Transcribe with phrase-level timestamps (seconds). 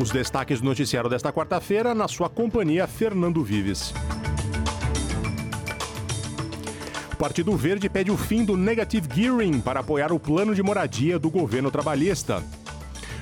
[0.00, 3.92] Os destaques do noticiário desta quarta-feira, na sua companhia, Fernando Vives.
[7.12, 11.18] O Partido Verde pede o fim do negative gearing para apoiar o plano de moradia
[11.18, 12.42] do governo trabalhista.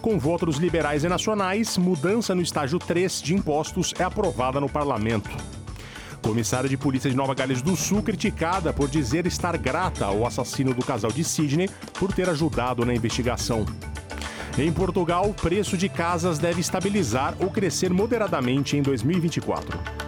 [0.00, 4.68] Com voto dos liberais e nacionais, mudança no estágio 3 de impostos é aprovada no
[4.68, 5.28] parlamento.
[6.22, 10.72] Comissária de polícia de Nova Gales do Sul criticada por dizer estar grata ao assassino
[10.72, 11.68] do casal de Sydney
[11.98, 13.66] por ter ajudado na investigação.
[14.58, 20.01] Em Portugal, o preço de casas deve estabilizar ou crescer moderadamente em 2024.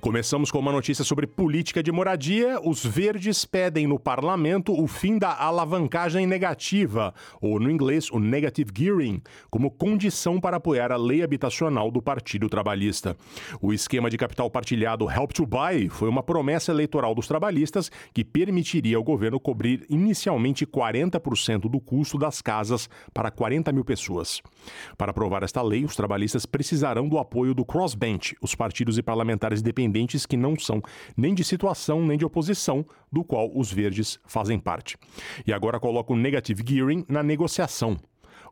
[0.00, 2.58] Começamos com uma notícia sobre política de moradia.
[2.64, 8.70] Os verdes pedem no parlamento o fim da alavancagem negativa, ou no inglês, o negative
[8.74, 9.20] gearing,
[9.50, 13.14] como condição para apoiar a lei habitacional do Partido Trabalhista.
[13.60, 18.24] O esquema de capital partilhado Help to Buy foi uma promessa eleitoral dos trabalhistas que
[18.24, 24.40] permitiria ao governo cobrir inicialmente 40% do custo das casas para 40 mil pessoas.
[24.96, 29.60] Para aprovar esta lei, os trabalhistas precisarão do apoio do crossbench, os partidos e parlamentares
[29.60, 30.80] independentes independentes que não são
[31.16, 34.96] nem de situação nem de oposição, do qual os verdes fazem parte.
[35.46, 37.98] E agora coloca o negative gearing na negociação.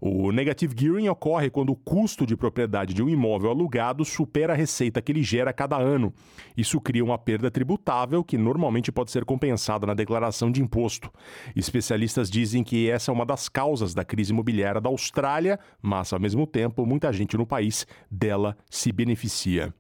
[0.01, 4.57] O negative gearing ocorre quando o custo de propriedade de um imóvel alugado supera a
[4.57, 6.13] receita que ele gera cada ano.
[6.57, 11.11] Isso cria uma perda tributável que normalmente pode ser compensada na declaração de imposto.
[11.57, 16.21] Especialistas dizem que essa é uma das causas da crise imobiliária da Austrália, mas, ao
[16.21, 19.75] mesmo tempo, muita gente no país dela se beneficia.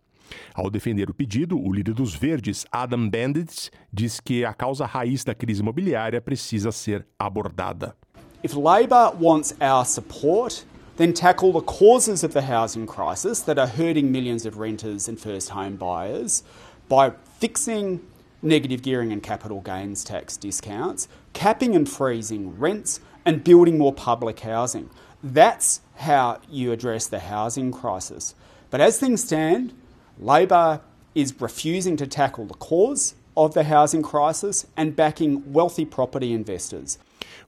[0.55, 5.25] Ao defender o pedido, o líder dos Verdes, Adam Bandit, diz que a causa raiz
[5.25, 7.95] da crise imobiliária precisa ser abordada.
[8.43, 10.65] If Labor wants our support,
[10.97, 15.19] then tackle the causes of the housing crisis that are hurting millions of renters and
[15.19, 16.43] first home buyers
[16.89, 18.01] by fixing
[18.43, 24.41] negative gearing and capital gains tax discounts, capping and freezing rents, and building more public
[24.41, 24.89] housing.
[25.23, 28.35] That's how you address the housing crisis.
[28.71, 29.75] But as things stand,
[30.21, 30.81] Labor
[31.15, 36.99] is refusing to tackle the cause of the housing crisis and backing wealthy property investors.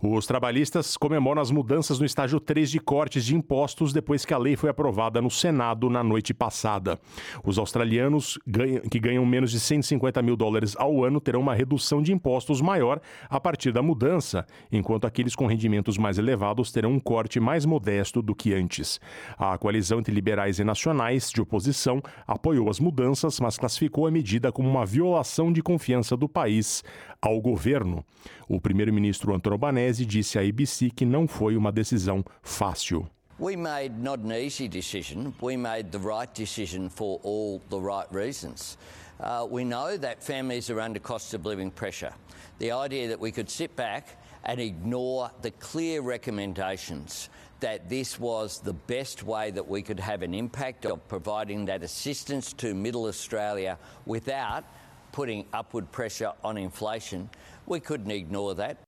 [0.02, 4.38] Os trabalhistas comemoram as mudanças no estágio 3 de cortes de impostos depois que a
[4.38, 6.98] lei foi aprovada no Senado na noite passada.
[7.44, 8.38] Os australianos
[8.90, 12.98] que ganham menos de 150 mil dólares ao ano terão uma redução de impostos maior
[13.28, 18.22] a partir da mudança, enquanto aqueles com rendimentos mais elevados terão um corte mais modesto
[18.22, 18.98] do que antes.
[19.36, 24.50] A coalizão entre liberais e nacionais de oposição apoiou as mudanças, mas classificou a medida
[24.50, 26.82] como uma violação de confiança do país
[27.20, 28.02] ao governo.
[28.48, 33.08] O primeiro-ministro Antônio Albanese Albanese disse à ABC que não foi uma decisão fácil.
[33.38, 38.06] We made not an easy decision, we made the right decision for all the right
[38.12, 38.76] reasons.
[39.18, 42.12] Uh, we know that families are under cost of living pressure.
[42.58, 47.30] The idea that we could sit back and ignore the clear recommendations
[47.60, 51.82] that this was the best way that we could have an impact of providing that
[51.82, 54.64] assistance to Middle Australia without
[55.12, 57.28] putting upward pressure on inflation,
[57.66, 58.78] we couldn't ignore that.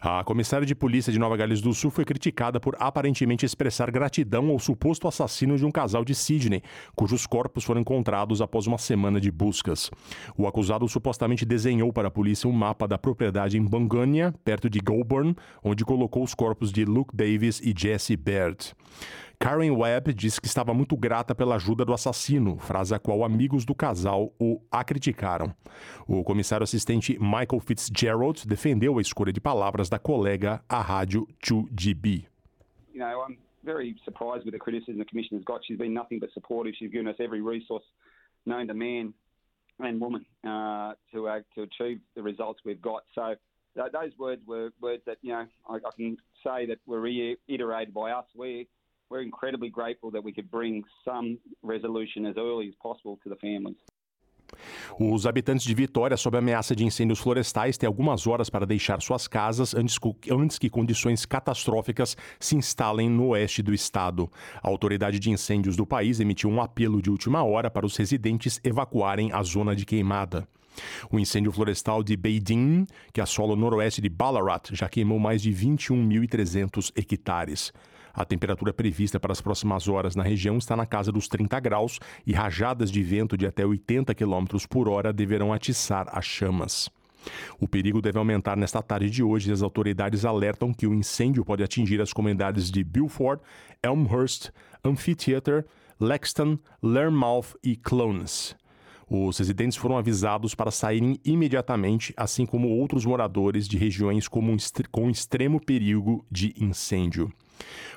[0.00, 4.48] A comissária de polícia de Nova Gales do Sul foi criticada por aparentemente expressar gratidão
[4.50, 6.62] ao suposto assassino de um casal de Sydney,
[6.94, 9.90] cujos corpos foram encontrados após uma semana de buscas.
[10.36, 14.80] O acusado supostamente desenhou para a polícia um mapa da propriedade em Bungonia, perto de
[14.80, 18.74] Goulburn, onde colocou os corpos de Luke Davis e Jesse Baird.
[19.42, 23.64] Karen Webb disse que estava muito grata pela ajuda do assassino, frase a qual amigos
[23.64, 25.50] do casal o a criticaram.
[26.06, 32.26] O comissário assistente Michael Fitzgerald defendeu a escolha de palavras da colega à rádio 2GB.
[32.92, 35.64] You know, I'm very surprised with the criticism the commission has got.
[35.64, 36.74] She's been nothing but supportive.
[36.76, 37.84] She's given us every resource
[38.44, 39.14] known to man
[39.78, 43.04] and woman uh, to uh, to achieve the results we've got.
[43.14, 43.36] So
[43.74, 47.94] th- those words were words that you know I, I can say that were reiterated
[47.94, 48.26] by us.
[48.36, 48.68] We
[49.10, 53.36] we're incredibly grateful that we could bring some resolution as early as possible to the
[53.36, 53.76] families.
[54.98, 59.28] Os habitantes de Vitória, sob ameaça de incêndios florestais, têm algumas horas para deixar suas
[59.28, 64.28] casas antes, que condições catastróficas se instalem no oeste do estado.
[64.60, 68.60] A autoridade de incêndios do país emitiu um apelo de última hora para os residentes
[68.64, 70.48] evacuarem a zona de queimada.
[71.10, 75.52] O incêndio florestal de Beidin, que assola o noroeste de Ballarat, já queimou mais de
[75.52, 77.72] 21.300 hectares.
[78.20, 81.98] A temperatura prevista para as próximas horas na região está na casa dos 30 graus
[82.26, 86.90] e rajadas de vento de até 80 km por hora deverão atiçar as chamas.
[87.58, 91.42] O perigo deve aumentar nesta tarde de hoje e as autoridades alertam que o incêndio
[91.46, 93.40] pode atingir as comunidades de Beaufort,
[93.82, 94.50] Elmhurst,
[94.84, 95.64] Amphitheater,
[95.98, 98.54] Lexington, Learmouth e Clones.
[99.08, 105.58] Os residentes foram avisados para saírem imediatamente, assim como outros moradores de regiões com extremo
[105.58, 107.32] perigo de incêndio.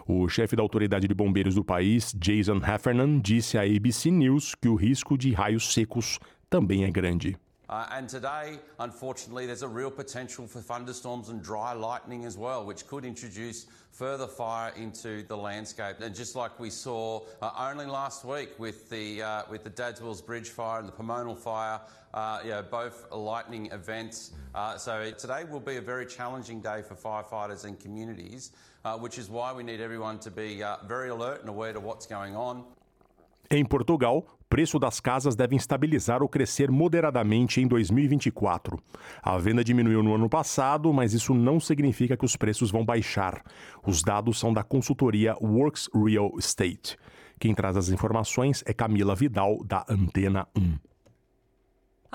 [0.08, 4.68] O chefe da autoridade de bombeiros do país, Jason Heffernan, disse à ABC News que
[4.68, 6.20] o risco de raios secos
[6.50, 7.38] também é grande.
[7.70, 12.64] Uh, and today, unfortunately, there's a real potential for thunderstorms and dry lightning as well,
[12.66, 15.96] which could introduce further fire into the landscape.
[16.02, 20.24] And just like we saw uh, only last week with the uh, with the Dadswills
[20.24, 21.80] Bridge fire and the Pomona fire,
[22.14, 24.34] uh, you know, both lightning events.
[24.54, 28.52] Uh, so today will be a very challenging day for firefighters and communities,
[29.00, 32.36] which is why we need everyone to be very alert and aware to what's going
[32.36, 32.64] on.
[33.50, 38.80] Em Portugal, preço das casas deve estabilizar ou crescer moderadamente em 2024.
[39.22, 43.44] A venda diminuiu no ano passado, mas isso não significa que os preços vão baixar.
[43.86, 46.98] Os dados são da consultoria Works Real Estate.
[47.40, 50.93] Quem traz as informações é Camila Vidal, da Antena 1.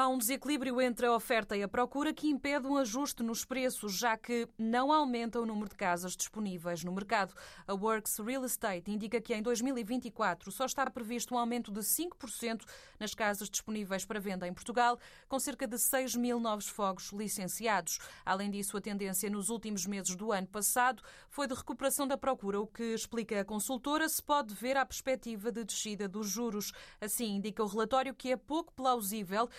[0.01, 3.99] Há um desequilíbrio entre a oferta e a procura que impede um ajuste nos preços,
[3.99, 7.35] já que não aumenta o número de casas disponíveis no mercado.
[7.67, 12.63] A Works Real Estate indica que em 2024 só está previsto um aumento de 5%
[13.01, 17.99] nas casas disponíveis para venda em Portugal, com cerca de 6 mil novos fogos licenciados.
[18.25, 22.61] Além disso, a tendência nos últimos meses do ano passado foi de recuperação da procura,
[22.61, 26.71] o que explica a consultora se pode ver a perspectiva de descida dos juros.
[27.01, 29.51] Assim, indica o relatório que é pouco plausível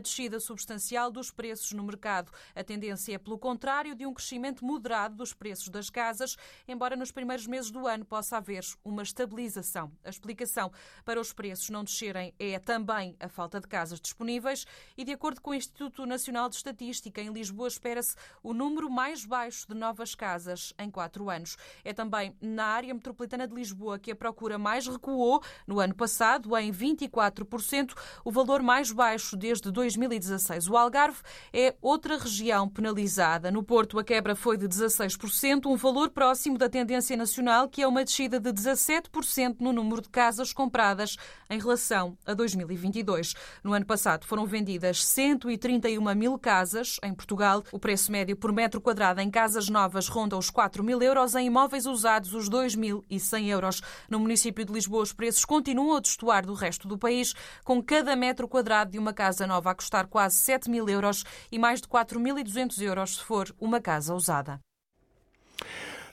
[0.00, 2.30] descida substancial dos preços no mercado.
[2.54, 6.36] A tendência é, pelo contrário, de um crescimento moderado dos preços das casas,
[6.66, 9.90] embora nos primeiros meses do ano possa haver uma estabilização.
[10.04, 10.70] A explicação
[11.04, 14.66] para os preços não descerem é também a falta de casas disponíveis
[14.96, 19.24] e, de acordo com o Instituto Nacional de Estatística, em Lisboa espera-se o número mais
[19.24, 21.56] baixo de novas casas em quatro anos.
[21.84, 26.56] É também na área metropolitana de Lisboa que a procura mais recuou no ano passado,
[26.56, 27.94] em 24%,
[28.24, 30.68] o valor mais baixo desde 2016.
[30.68, 31.18] O Algarve
[31.52, 33.50] é outra região penalizada.
[33.50, 37.86] No Porto, a quebra foi de 16%, um valor próximo da tendência nacional, que é
[37.86, 41.16] uma descida de 17% no número de casas compradas
[41.50, 43.34] em relação a 2022.
[43.62, 47.62] No ano passado foram vendidas 131 mil casas em Portugal.
[47.70, 51.48] O preço médio por metro quadrado em casas novas ronda os 4 mil euros, em
[51.48, 53.82] imóveis usados os 2.100 euros.
[54.08, 58.16] No município de Lisboa, os preços continuam a destoar do resto do país, com cada
[58.16, 61.88] metro quadrado de uma casa nova a custar quase 7 mil euros e mais de
[61.88, 64.60] 4.200 euros se for uma casa usada.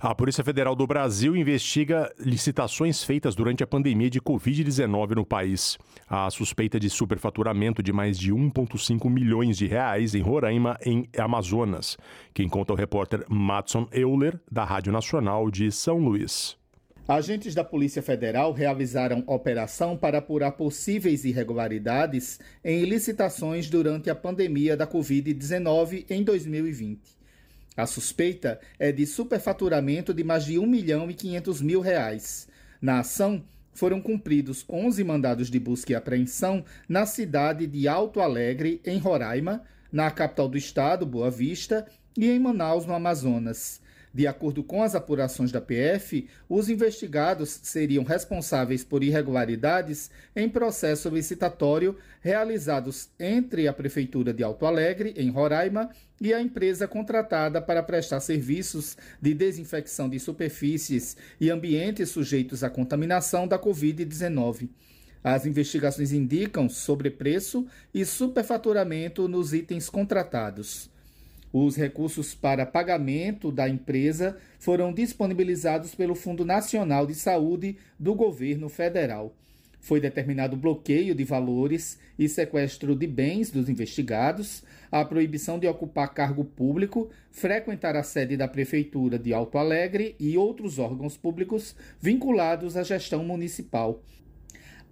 [0.04, 5.78] A Polícia Federal do Brasil investiga licitações feitas durante a pandemia de Covid-19 no país.
[6.10, 11.98] A suspeita de superfaturamento de mais de 1,5 milhões de reais em Roraima, em Amazonas.
[12.34, 16.62] Quem conta é o repórter Matson Euler, da Rádio Nacional de São Luís.
[17.06, 24.78] Agentes da Polícia Federal realizaram operação para apurar possíveis irregularidades em licitações durante a pandemia
[24.78, 27.02] da Covid-19 em 2020.
[27.76, 32.48] A suspeita é de superfaturamento de mais de 1 milhão e 500 mil reais.
[32.82, 38.80] Na ação, foram cumpridos 11 mandados de busca e apreensão na cidade de Alto Alegre,
[38.86, 41.86] em Roraima, na capital do estado, Boa Vista,
[42.18, 43.83] e em Manaus, no Amazonas.
[44.14, 51.10] De acordo com as apurações da PF, os investigados seriam responsáveis por irregularidades em processo
[51.10, 55.90] licitatório realizados entre a Prefeitura de Alto Alegre, em Roraima,
[56.22, 62.70] e a empresa contratada para prestar serviços de desinfecção de superfícies e ambientes sujeitos à
[62.70, 64.70] contaminação da Covid-19.
[65.24, 70.93] As investigações indicam sobrepreço e superfaturamento nos itens contratados.
[71.54, 78.70] Os recursos para pagamento da empresa foram disponibilizados pelo Fundo Nacional de Saúde do governo
[78.70, 79.36] federal.
[79.80, 86.12] Foi determinado bloqueio de valores e sequestro de bens dos investigados, a proibição de ocupar
[86.12, 92.76] cargo público, frequentar a sede da Prefeitura de Alto Alegre e outros órgãos públicos vinculados
[92.76, 94.02] à gestão municipal.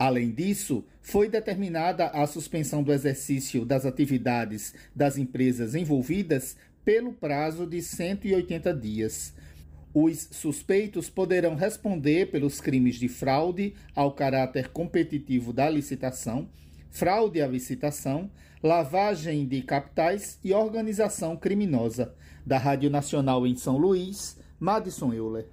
[0.01, 7.67] Além disso, foi determinada a suspensão do exercício das atividades das empresas envolvidas pelo prazo
[7.67, 9.31] de 180 dias.
[9.93, 16.49] Os suspeitos poderão responder pelos crimes de fraude ao caráter competitivo da licitação,
[16.89, 18.31] fraude à licitação,
[18.63, 22.11] lavagem de capitais e organização criminosa.
[22.43, 25.45] Da Rádio Nacional em São Luís, Madison Euler.